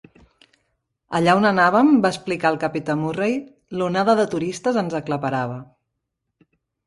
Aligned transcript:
"Allà 1.17 1.35
on 1.39 1.43
anàvem," 1.49 1.91
va 2.05 2.11
explicar 2.15 2.51
el 2.51 2.57
capità 2.63 2.95
Murray, 3.01 3.35
"l'onada 3.81 4.17
de 4.21 4.25
turistes 4.31 4.79
ens 4.83 4.99
aclaparava". 5.01 5.59